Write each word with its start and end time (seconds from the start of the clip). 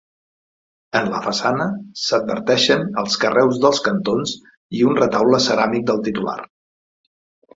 En 0.99 1.09
la 1.09 1.19
façana 1.25 1.65
s'adverteixen 2.03 2.87
els 3.03 3.17
carreus 3.25 3.61
dels 3.65 3.83
cantons 3.89 4.33
i 4.77 4.81
un 4.93 4.97
retaule 5.01 5.43
ceràmic 5.49 5.85
del 5.91 6.01
titular. 6.09 6.39